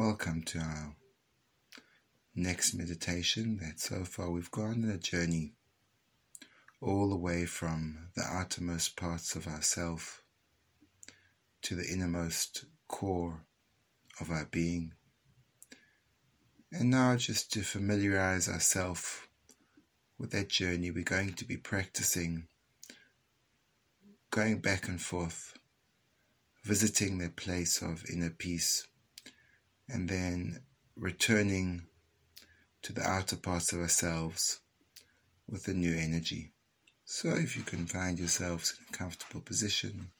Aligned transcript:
Welcome 0.00 0.44
to 0.44 0.58
our 0.60 0.96
next 2.34 2.72
meditation 2.72 3.58
that 3.60 3.80
so 3.80 4.02
far 4.04 4.30
we've 4.30 4.50
gone 4.50 4.82
on 4.82 4.90
a 4.90 4.96
journey 4.96 5.52
all 6.80 7.10
the 7.10 7.18
way 7.18 7.44
from 7.44 8.08
the 8.16 8.22
outermost 8.22 8.96
parts 8.96 9.36
of 9.36 9.46
ourself 9.46 10.22
to 11.60 11.74
the 11.74 11.86
innermost 11.86 12.64
core 12.88 13.44
of 14.18 14.30
our 14.30 14.48
being. 14.50 14.94
And 16.72 16.90
now 16.90 17.16
just 17.16 17.52
to 17.52 17.60
familiarize 17.60 18.48
ourselves 18.48 19.20
with 20.18 20.30
that 20.30 20.48
journey, 20.48 20.90
we're 20.90 21.04
going 21.04 21.34
to 21.34 21.44
be 21.44 21.58
practicing 21.58 22.46
going 24.30 24.60
back 24.60 24.88
and 24.88 24.98
forth, 24.98 25.58
visiting 26.64 27.18
that 27.18 27.36
place 27.36 27.82
of 27.82 28.02
inner 28.10 28.30
peace, 28.30 28.86
and 29.92 30.08
then 30.08 30.62
returning 30.96 31.82
to 32.82 32.92
the 32.92 33.02
outer 33.02 33.36
parts 33.36 33.72
of 33.72 33.80
ourselves 33.80 34.60
with 35.48 35.66
a 35.68 35.74
new 35.74 35.96
energy. 35.96 36.52
So 37.04 37.30
if 37.30 37.56
you 37.56 37.62
can 37.62 37.86
find 37.86 38.18
yourselves 38.18 38.74
in 38.78 38.94
a 38.94 38.96
comfortable 38.96 39.40
position, 39.40 40.12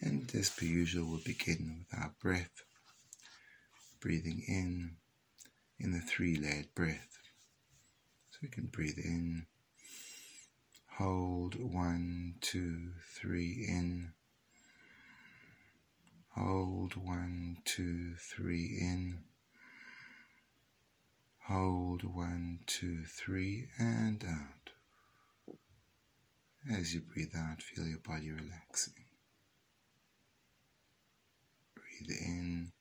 and 0.00 0.30
as 0.34 0.50
per 0.50 0.64
usual, 0.64 1.10
we'll 1.10 1.20
begin 1.24 1.78
with 1.78 1.98
our 1.98 2.14
breath, 2.20 2.62
breathing 4.00 4.44
in, 4.46 4.96
in 5.78 5.92
the 5.92 6.00
three 6.00 6.36
layered 6.36 6.74
breath. 6.74 7.18
So 8.30 8.38
we 8.42 8.48
can 8.48 8.66
breathe 8.66 8.98
in, 8.98 9.46
hold 10.98 11.54
one, 11.54 12.34
two, 12.40 12.92
three 13.20 13.66
in, 13.68 14.12
hold 16.36 16.94
one, 16.96 17.58
two, 17.64 18.14
three 18.16 18.78
in, 18.80 19.24
hold 21.46 22.02
one, 22.02 22.60
two, 22.66 23.04
three, 23.04 23.68
and 23.78 24.24
out. 24.24 24.70
As 26.72 26.94
you 26.94 27.02
breathe 27.02 27.34
out, 27.36 27.62
feel 27.62 27.86
your 27.86 27.98
body 27.98 28.30
relaxing. 28.30 28.94
Breathe 31.74 32.16
in. 32.26 32.72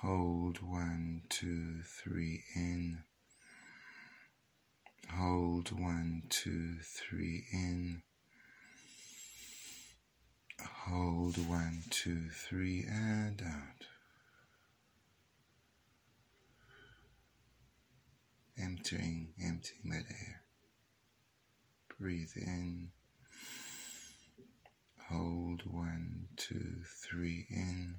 Hold 0.00 0.58
one, 0.62 1.22
two, 1.28 1.80
three 1.82 2.44
in. 2.54 3.02
Hold 5.10 5.72
one, 5.72 6.22
two, 6.28 6.76
three 6.82 7.46
in. 7.52 8.02
Hold 10.62 11.36
one, 11.48 11.82
two, 11.90 12.28
three, 12.30 12.84
and 12.88 13.42
out. 13.42 13.86
Emptying, 18.58 19.34
emptying 19.42 19.90
that 19.90 20.04
air. 20.10 20.42
Breathe 21.98 22.30
in. 22.36 22.90
Hold 25.10 25.62
one, 25.70 26.28
two, 26.36 26.82
three 27.02 27.46
in. 27.50 27.96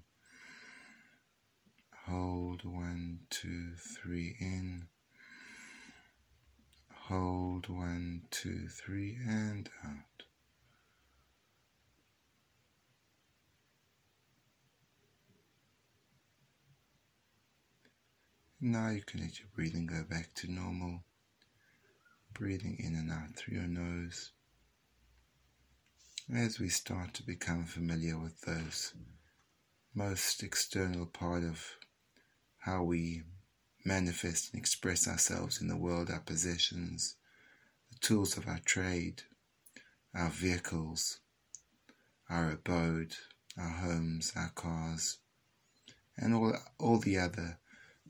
Hold 2.06 2.64
one, 2.64 3.20
two, 3.30 3.74
three 3.76 4.36
in. 4.40 4.88
Hold 7.08 7.70
one, 7.70 8.24
two, 8.32 8.68
three, 8.68 9.18
and 9.26 9.70
out. 9.86 10.07
Now 18.70 18.90
you 18.90 19.02
can 19.02 19.22
let 19.22 19.40
your 19.40 19.48
breathing 19.56 19.86
go 19.86 20.04
back 20.04 20.34
to 20.36 20.52
normal. 20.52 21.06
Breathing 22.34 22.76
in 22.78 22.96
and 22.96 23.10
out 23.10 23.34
through 23.38 23.60
your 23.60 23.68
nose. 23.68 24.34
As 26.36 26.60
we 26.60 26.68
start 26.68 27.14
to 27.14 27.24
become 27.24 27.64
familiar 27.64 28.18
with 28.20 28.42
those 28.42 28.94
most 29.96 30.44
external 30.44 31.06
part 31.06 31.46
of 31.46 31.66
how 32.58 32.84
we 32.84 33.24
manifest 33.86 34.52
and 34.52 34.60
express 34.60 35.08
ourselves 35.08 35.62
in 35.62 35.70
the 35.70 35.78
world, 35.78 36.12
our 36.12 36.20
possessions, 36.20 37.16
the 37.90 38.00
tools 38.00 38.36
of 38.36 38.50
our 38.50 38.60
trade, 38.66 39.24
our 40.14 40.30
vehicles, 40.30 41.22
our 42.30 42.52
abode, 42.52 43.16
our 43.58 43.70
homes, 43.70 44.34
our 44.36 44.50
cars, 44.50 45.20
and 46.18 46.34
all, 46.34 46.54
all 46.78 47.00
the 47.00 47.18
other 47.18 47.60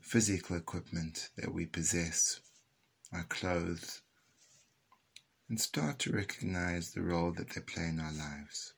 physical 0.02 0.56
equipment 0.56 1.30
that 1.36 1.52
we 1.52 1.66
possess, 1.66 2.40
our 3.12 3.24
clothes, 3.24 4.02
and 5.48 5.60
start 5.60 5.98
to 6.00 6.12
recognize 6.12 6.92
the 6.92 7.02
role 7.02 7.32
that 7.32 7.50
they 7.50 7.60
play 7.60 7.84
in 7.84 8.00
our 8.00 8.12
lives. 8.12 8.74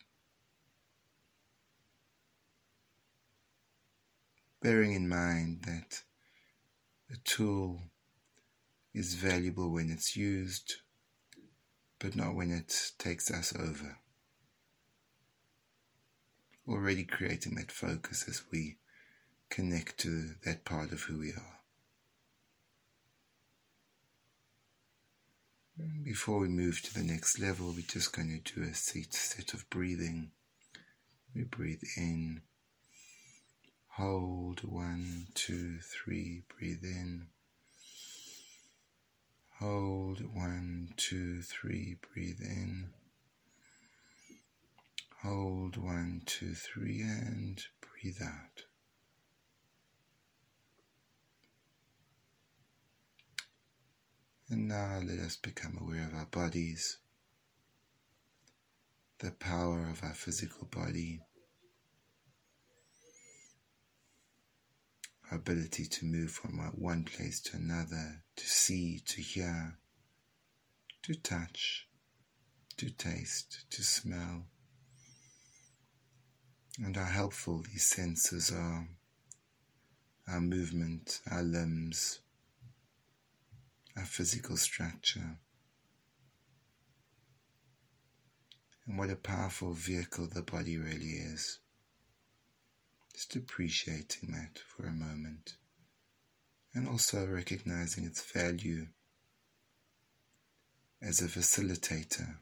Bearing 4.62 4.92
in 4.92 5.09
mind 5.09 5.62
that 5.64 6.03
a 7.10 7.16
tool 7.25 7.80
is 8.94 9.14
valuable 9.14 9.70
when 9.70 9.91
it's 9.91 10.16
used, 10.16 10.76
but 11.98 12.14
not 12.14 12.34
when 12.34 12.50
it 12.50 12.92
takes 12.98 13.30
us 13.30 13.54
over. 13.56 13.98
Already 16.69 17.04
creating 17.04 17.54
that 17.56 17.72
focus 17.72 18.28
as 18.28 18.42
we 18.53 18.76
connect 19.50 19.98
to 19.98 20.30
that 20.44 20.64
part 20.64 20.92
of 20.92 21.02
who 21.02 21.18
we 21.18 21.32
are. 21.32 21.60
Before 26.04 26.38
we 26.38 26.48
move 26.48 26.82
to 26.82 26.94
the 26.94 27.02
next 27.02 27.38
level, 27.38 27.68
we're 27.68 27.82
just 27.86 28.14
going 28.14 28.42
to 28.44 28.54
do 28.54 28.62
a 28.62 28.74
set, 28.74 29.12
set 29.12 29.54
of 29.54 29.68
breathing. 29.70 30.30
We 31.34 31.44
breathe 31.44 31.82
in, 31.96 32.42
hold 33.88 34.60
one, 34.60 35.28
two, 35.34 35.78
three, 35.80 36.42
breathe 36.58 36.82
in. 36.82 37.28
Hold 39.58 40.20
one, 40.34 40.94
two, 40.96 41.42
three, 41.42 41.98
breathe 42.12 42.40
in. 42.40 42.90
Hold 45.22 45.76
one, 45.76 46.22
two, 46.24 46.54
three, 46.54 47.02
and 47.02 47.62
breathe 47.80 48.22
out. 48.22 48.69
And 54.50 54.66
now 54.66 55.00
let 55.00 55.20
us 55.20 55.36
become 55.36 55.78
aware 55.80 56.08
of 56.08 56.14
our 56.14 56.26
bodies, 56.26 56.98
the 59.20 59.30
power 59.30 59.88
of 59.88 60.02
our 60.02 60.12
physical 60.12 60.66
body, 60.66 61.20
our 65.30 65.38
ability 65.38 65.84
to 65.84 66.04
move 66.04 66.32
from 66.32 66.58
one 66.74 67.04
place 67.04 67.40
to 67.42 67.58
another, 67.58 68.24
to 68.34 68.44
see, 68.44 69.00
to 69.06 69.22
hear, 69.22 69.78
to 71.04 71.14
touch, 71.14 71.86
to 72.78 72.90
taste, 72.90 73.66
to 73.70 73.84
smell, 73.84 74.46
and 76.82 76.96
how 76.96 77.04
helpful 77.04 77.62
these 77.62 77.86
senses 77.86 78.50
are, 78.50 78.88
our 80.26 80.40
movement, 80.40 81.20
our 81.30 81.44
limbs 81.44 82.18
our 83.96 84.04
physical 84.04 84.56
structure. 84.56 85.38
And 88.86 88.98
what 88.98 89.10
a 89.10 89.16
powerful 89.16 89.72
vehicle 89.72 90.26
the 90.26 90.42
body 90.42 90.76
really 90.78 91.12
is. 91.12 91.58
Just 93.15 93.36
appreciating 93.36 94.32
that 94.32 94.59
for 94.59 94.86
a 94.86 94.92
moment. 94.92 95.54
And 96.74 96.88
also 96.88 97.26
recognizing 97.26 98.04
its 98.04 98.22
value 98.22 98.86
as 101.03 101.20
a 101.20 101.26
facilitator 101.26 102.36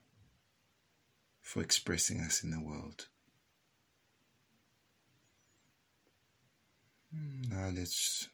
for 1.40 1.62
expressing 1.62 2.20
us 2.20 2.43
in 2.43 2.50
the 2.50 2.61
world. 2.61 3.06
Hmm, 7.14 7.43
now 7.49 7.70
let's 7.75 8.28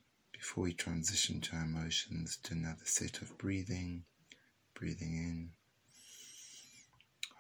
before 0.45 0.65
we 0.65 0.75
transition 0.75 1.41
to 1.41 1.57
our 1.57 1.65
emotions, 1.65 2.37
to 2.43 2.53
another 2.53 2.85
set 2.85 3.23
of 3.23 3.39
breathing. 3.39 4.05
Breathing 4.79 5.15
in. 5.15 5.51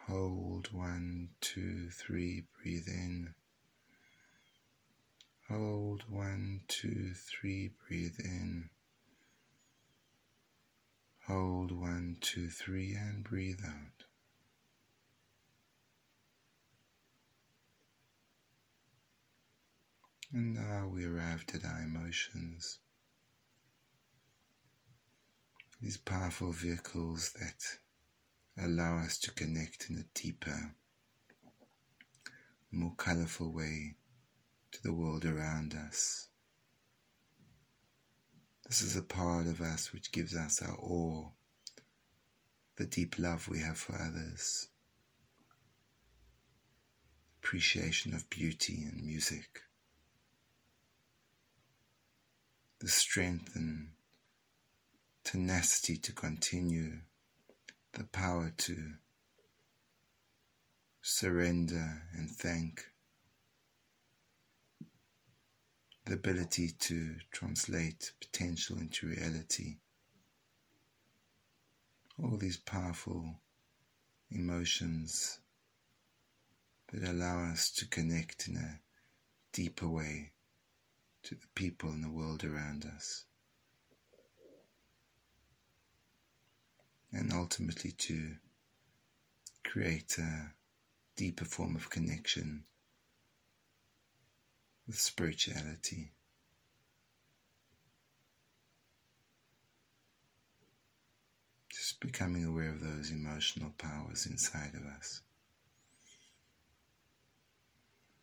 Hold 0.08 0.72
one, 0.72 1.28
two, 1.42 1.90
three, 1.90 2.44
breathe 2.56 2.88
in. 2.88 3.34
Hold 5.50 6.04
one, 6.08 6.62
two, 6.66 7.12
three, 7.12 7.72
breathe 7.86 8.18
in. 8.24 8.70
Hold 11.26 11.72
one, 11.72 12.16
two, 12.22 12.48
three, 12.48 12.94
and 12.94 13.22
breathe 13.22 13.60
out. 13.66 14.06
And 20.32 20.54
now 20.54 20.90
we 20.90 21.04
arrived 21.04 21.54
at 21.54 21.66
our 21.66 21.82
emotions. 21.82 22.78
These 25.84 25.98
powerful 25.98 26.50
vehicles 26.50 27.34
that 27.38 27.78
allow 28.56 29.00
us 29.00 29.18
to 29.18 29.30
connect 29.30 29.90
in 29.90 29.98
a 29.98 30.18
deeper, 30.18 30.74
more 32.72 32.94
colorful 32.96 33.52
way 33.52 33.96
to 34.72 34.82
the 34.82 34.94
world 34.94 35.26
around 35.26 35.74
us. 35.74 36.28
This 38.66 38.80
is 38.80 38.96
a 38.96 39.02
part 39.02 39.46
of 39.46 39.60
us 39.60 39.92
which 39.92 40.10
gives 40.10 40.34
us 40.34 40.62
our 40.62 40.74
awe, 40.74 41.28
the 42.76 42.86
deep 42.86 43.18
love 43.18 43.46
we 43.46 43.58
have 43.58 43.76
for 43.76 44.00
others, 44.00 44.68
appreciation 47.42 48.14
of 48.14 48.30
beauty 48.30 48.84
and 48.84 49.04
music, 49.04 49.60
the 52.78 52.88
strength 52.88 53.54
and 53.54 53.93
tenacity 55.34 55.96
to 55.96 56.12
continue, 56.12 56.92
the 57.94 58.04
power 58.04 58.52
to 58.56 58.76
surrender 61.02 62.04
and 62.16 62.30
thank, 62.30 62.84
the 66.06 66.14
ability 66.14 66.70
to 66.78 67.16
translate 67.32 68.12
potential 68.20 68.78
into 68.78 69.08
reality. 69.08 69.78
All 72.22 72.36
these 72.36 72.58
powerful 72.58 73.40
emotions 74.30 75.40
that 76.92 77.08
allow 77.08 77.42
us 77.50 77.72
to 77.72 77.88
connect 77.88 78.46
in 78.46 78.56
a 78.56 78.78
deeper 79.52 79.88
way 79.88 80.30
to 81.24 81.34
the 81.34 81.48
people 81.56 81.90
in 81.90 82.02
the 82.02 82.08
world 82.08 82.44
around 82.44 82.84
us. 82.84 83.24
And 87.16 87.32
ultimately 87.32 87.92
to 87.92 88.34
create 89.62 90.18
a 90.18 90.50
deeper 91.14 91.44
form 91.44 91.76
of 91.76 91.88
connection 91.88 92.64
with 94.88 94.98
spirituality. 94.98 96.10
Just 101.70 102.00
becoming 102.00 102.44
aware 102.44 102.70
of 102.70 102.80
those 102.80 103.12
emotional 103.12 103.70
powers 103.78 104.26
inside 104.26 104.74
of 104.74 104.84
us. 104.84 105.22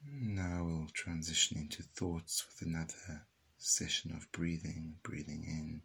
Now 0.06 0.66
we'll 0.66 0.90
transition 0.94 1.58
into 1.58 1.82
thoughts 1.82 2.46
with 2.46 2.68
another 2.68 3.26
session 3.58 4.12
of 4.12 4.30
breathing, 4.34 4.96
breathing 5.02 5.46
in. 5.48 5.82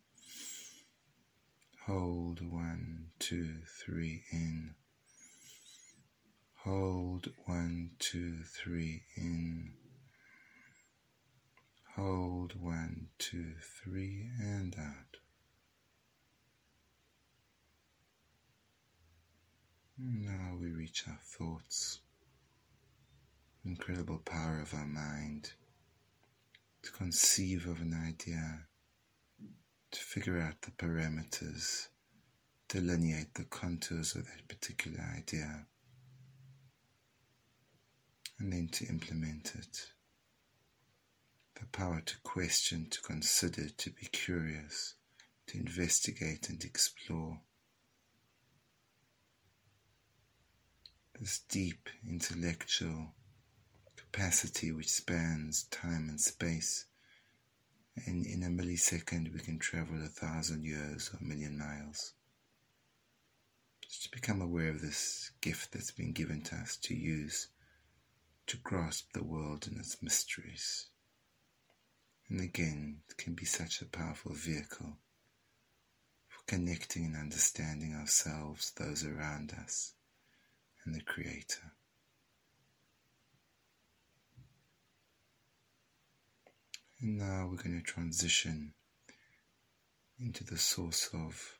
Hold 1.87 2.41
one, 2.41 3.11
two, 3.19 3.59
three 3.85 4.25
in. 4.33 4.75
Hold 6.65 7.29
one, 7.45 7.91
two, 8.01 8.43
three 8.43 9.05
in. 9.17 9.73
Hold 11.95 12.61
one, 12.61 13.09
two, 13.19 13.55
three, 13.83 14.31
and 14.41 14.75
out. 14.79 15.19
Now 19.97 20.57
we 20.61 20.73
reach 20.73 21.05
our 21.07 21.19
thoughts 21.23 22.01
incredible 23.65 24.19
power 24.25 24.61
of 24.61 24.73
our 24.75 24.87
mind 24.87 25.53
to 26.83 26.93
conceive 26.93 27.67
of 27.67 27.81
an 27.81 27.95
idea, 27.95 28.67
to 29.93 30.01
figure 30.01 30.41
out 30.41 30.63
the 30.63 30.71
parameters, 30.73 31.89
delineate 32.69 33.35
the 33.35 33.45
contours 33.45 34.15
of 34.15 34.25
that 34.27 34.49
particular 34.49 35.01
idea, 35.17 35.67
and 38.39 38.53
then 38.53 38.69
to 38.69 38.87
implement 38.87 39.55
it. 39.55 39.93
The 41.59 41.67
power 41.67 42.03
to 42.05 42.19
question, 42.23 42.89
to 42.91 43.01
consider, 43.01 43.69
to 43.69 43.91
be 43.91 44.07
curious, 44.13 44.95
to 45.47 45.59
investigate 45.59 46.49
and 46.51 46.63
explore. 46.63 47.41
This 51.19 51.39
deep 51.49 51.89
intellectual 52.07 53.15
capacity 53.97 54.71
which 54.71 54.91
spans 54.91 55.65
time 55.65 56.09
and 56.11 56.21
space, 56.21 56.85
and 58.05 58.27
in 58.27 58.43
a 58.43 58.49
millisecond 58.49 59.33
we 59.33 59.41
can 59.41 59.59
travel 59.59 60.03
a 60.03 60.09
thousand 60.09 60.65
years 60.65 61.11
or 61.13 61.19
a 61.19 61.25
million 61.25 61.59
miles. 61.59 62.13
Just 63.81 64.05
to 64.05 64.11
become 64.11 64.43
aware 64.43 64.71
of 64.71 64.83
this 64.83 65.31
gift 65.41 65.73
that's 65.73 65.93
been 65.93 66.13
given 66.13 66.43
to 66.43 66.57
us 66.57 66.77
to 66.83 66.95
use 66.95 67.49
to 68.47 68.57
grasp 68.59 69.13
the 69.13 69.25
world 69.25 69.67
and 69.67 69.79
its 69.79 70.03
mysteries. 70.03 70.87
And 72.29 72.41
again, 72.41 73.03
it 73.09 73.17
can 73.17 73.35
be 73.35 73.45
such 73.45 73.81
a 73.81 73.87
powerful 73.87 74.33
vehicle 74.35 74.99
for 76.29 76.45
connecting 76.47 77.05
and 77.07 77.17
understanding 77.17 77.95
ourselves, 77.95 78.73
those 78.73 79.05
around 79.05 79.53
us, 79.53 79.95
and 80.85 80.95
the 80.95 81.01
Creator. 81.01 81.73
And 87.01 87.19
now 87.19 87.49
we're 87.51 87.63
going 87.63 87.79
to 87.79 87.83
transition 87.83 88.73
into 90.19 90.45
the 90.45 90.57
source 90.57 91.11
of 91.13 91.59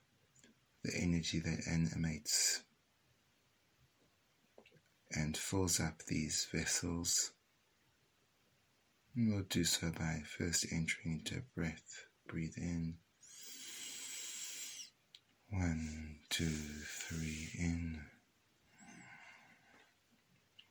the 0.83 0.93
energy 0.99 1.41
that 1.41 1.67
animates 1.71 2.63
and 5.13 5.37
fills 5.37 5.79
up 5.79 6.03
these 6.07 6.47
vessels. 6.53 7.33
And 9.15 9.33
we'll 9.33 9.45
do 9.49 9.65
so 9.65 9.91
by 9.91 10.23
first 10.39 10.67
entering 10.73 11.21
into 11.21 11.37
a 11.37 11.55
breath. 11.55 12.07
Breathe 12.29 12.57
in. 12.57 12.95
One, 15.51 16.17
two, 16.29 16.45
three, 16.49 17.51
in. 17.59 18.01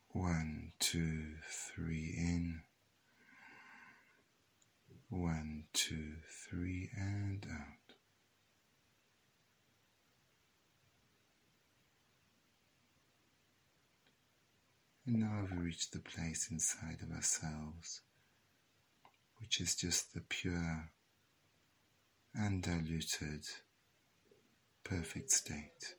One, 0.10 0.74
two, 0.80 1.36
three, 1.50 2.14
in. 2.18 2.62
One, 5.10 5.65
two, 5.76 6.14
three, 6.50 6.90
and 6.96 7.46
out. 7.52 7.96
And 15.06 15.20
now 15.20 15.46
we 15.52 15.66
reach 15.66 15.92
the 15.92 16.00
place 16.00 16.48
inside 16.50 17.00
of 17.04 17.14
ourselves, 17.14 18.02
which 19.40 19.60
is 19.60 19.76
just 19.76 20.14
the 20.14 20.22
pure, 20.22 20.92
undiluted, 22.40 23.44
perfect 24.86 25.30
state. 25.30 25.96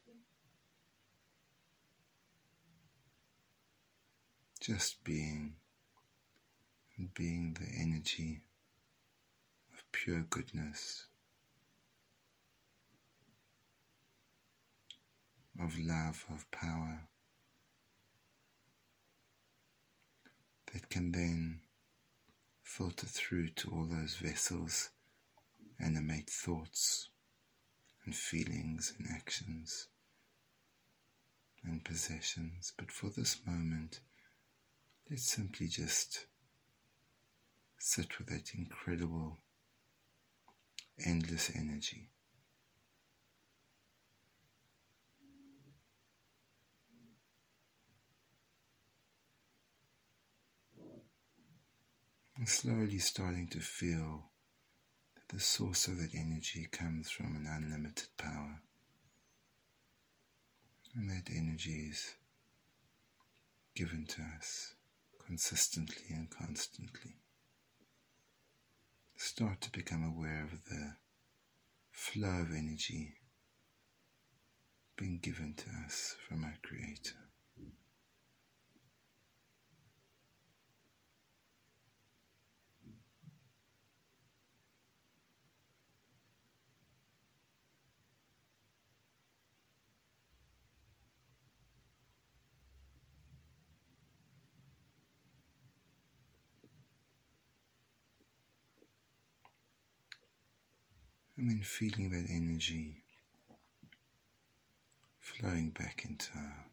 Just 4.58 5.04
being, 5.04 5.56
and 6.96 7.12
being 7.12 7.58
the 7.60 7.68
energy 7.78 8.40
pure 9.92 10.24
goodness, 10.28 11.06
of 15.60 15.78
love, 15.78 16.24
of 16.30 16.50
power, 16.50 17.08
that 20.72 20.88
can 20.90 21.12
then 21.12 21.60
filter 22.62 23.06
through 23.06 23.48
to 23.48 23.70
all 23.70 23.84
those 23.84 24.16
vessels, 24.16 24.90
animate 25.80 26.28
thoughts 26.28 27.08
and 28.04 28.14
feelings 28.14 28.92
and 28.98 29.08
actions 29.10 29.88
and 31.64 31.84
possessions. 31.84 32.72
But 32.76 32.90
for 32.90 33.08
this 33.10 33.38
moment, 33.46 34.00
let's 35.10 35.24
simply 35.24 35.68
just 35.68 36.26
sit 37.78 38.18
with 38.18 38.28
that 38.28 38.54
incredible 38.54 39.38
endless 41.04 41.50
energy. 41.54 42.08
And 52.36 52.48
slowly 52.48 52.98
starting 52.98 53.48
to 53.48 53.60
feel 53.60 54.26
that 55.14 55.34
the 55.34 55.40
source 55.40 55.88
of 55.88 55.96
that 55.98 56.14
energy 56.14 56.68
comes 56.70 57.10
from 57.10 57.34
an 57.34 57.46
unlimited 57.46 58.08
power. 58.18 58.60
And 60.94 61.10
that 61.10 61.30
energy 61.30 61.88
is 61.90 62.14
given 63.74 64.06
to 64.06 64.22
us 64.38 64.74
consistently 65.26 66.06
and 66.10 66.30
constantly. 66.30 67.16
Start 69.16 69.62
to 69.62 69.70
become 69.70 70.04
aware 70.04 70.44
of 70.44 70.64
the 70.66 70.96
flow 71.90 72.42
of 72.42 72.50
energy 72.50 73.14
being 74.96 75.18
given 75.22 75.54
to 75.56 75.64
us 75.84 76.16
from 76.28 76.44
our 76.44 76.56
Creator. 76.62 77.25
And 101.36 101.50
then 101.50 101.60
feeling 101.60 102.10
that 102.10 102.30
energy 102.30 103.02
flowing 105.18 105.70
back 105.70 106.04
into 106.08 106.30
our 106.34 106.64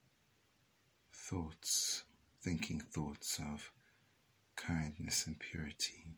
thoughts, 1.12 2.04
thinking 2.42 2.80
thoughts 2.80 3.40
of 3.40 3.72
kindness 4.56 5.28
and 5.28 5.38
purity, 5.38 6.16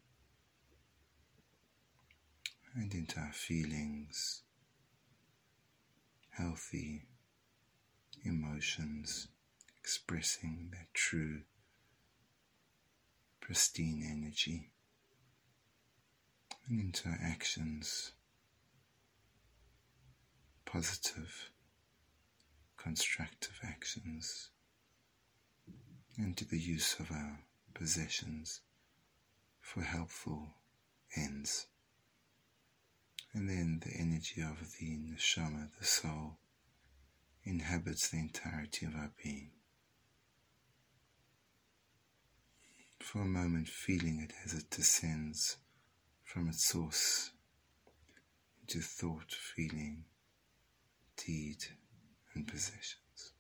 and 2.76 2.94
into 2.94 3.20
our 3.20 3.32
feelings, 3.32 4.44
healthy 6.30 7.06
emotions, 8.24 9.28
expressing 9.80 10.70
that 10.72 10.94
true, 10.94 11.42
pristine 13.42 14.04
energy, 14.08 14.70
and 16.68 16.80
into 16.80 17.10
our 17.10 17.18
actions 17.24 18.12
positive, 20.76 21.52
constructive 22.76 23.58
actions, 23.64 24.50
and 26.18 26.36
to 26.36 26.44
the 26.44 26.60
use 26.60 26.98
of 27.00 27.10
our 27.12 27.40
possessions 27.74 28.60
for 29.62 29.84
helpful 29.84 30.50
ends. 31.16 31.68
And 33.34 33.48
then 33.48 33.82
the 33.86 33.94
energy 33.98 34.42
of 34.42 34.60
the 34.78 34.98
neshama, 34.98 35.70
the 35.80 35.86
soul, 35.86 36.40
inhabits 37.46 38.10
the 38.10 38.18
entirety 38.18 38.86
of 38.86 38.96
our 38.96 39.12
being. 39.24 39.52
For 43.00 43.22
a 43.22 43.26
moment, 43.26 43.70
feeling 43.70 44.20
it 44.20 44.34
as 44.44 44.54
it 44.54 44.70
descends 44.70 45.56
from 46.22 46.50
its 46.50 46.68
source 46.68 47.32
into 48.60 48.82
thought, 48.82 49.32
feeling, 49.32 50.04
deed 51.18 51.66
and 52.34 52.48
possessions. 52.48 53.34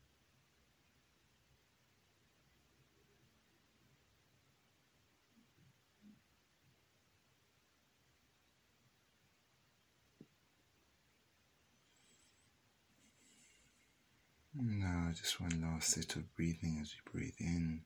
Now, 14.57 15.11
just 15.13 15.41
one 15.41 15.61
last 15.61 15.89
set 15.89 16.15
of 16.15 16.33
breathing 16.33 16.79
as 16.81 16.93
we 16.93 17.11
breathe 17.11 17.33
in. 17.39 17.81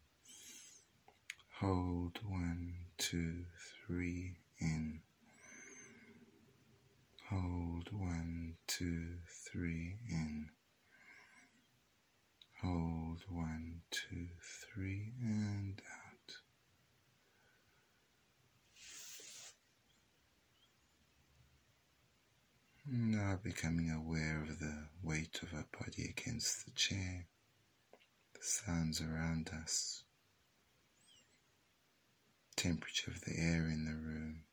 Hold 1.60 2.20
one, 2.24 2.76
two, 2.98 3.46
three, 3.86 4.38
in. 4.60 5.02
Hold 7.30 7.90
one, 7.92 8.56
two, 8.66 9.18
three 9.52 9.98
in. 10.10 10.50
Hold 12.64 13.22
one, 13.30 13.82
two, 13.92 14.30
three, 14.42 15.14
and 15.22 15.80
out. 15.80 16.36
Now 22.92 23.40
becoming 23.44 23.92
aware 23.92 24.42
of 24.42 24.58
the 24.58 24.88
weight 25.04 25.40
of 25.44 25.54
our 25.54 25.68
body 25.80 26.12
against 26.18 26.66
the 26.66 26.72
chair, 26.72 27.28
the 28.34 28.40
sounds 28.42 29.02
around 29.02 29.52
us, 29.62 30.04
temperature 32.56 33.12
of 33.12 33.22
the 33.22 33.38
air 33.38 33.68
in 33.68 33.86
the 33.86 33.94
room. 33.94 34.46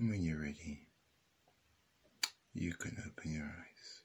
And 0.00 0.08
when 0.08 0.22
you're 0.22 0.40
ready, 0.40 0.88
you 2.54 2.72
can 2.72 2.96
open 3.06 3.32
your 3.34 3.44
eyes. 3.44 3.99